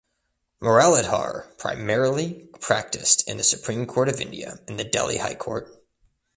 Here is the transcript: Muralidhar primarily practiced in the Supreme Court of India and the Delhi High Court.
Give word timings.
Muralidhar 0.63 1.55
primarily 1.59 2.49
practiced 2.59 3.27
in 3.29 3.37
the 3.37 3.43
Supreme 3.43 3.85
Court 3.85 4.09
of 4.09 4.19
India 4.19 4.59
and 4.67 4.79
the 4.79 4.83
Delhi 4.83 5.17
High 5.17 5.35
Court. 5.35 5.71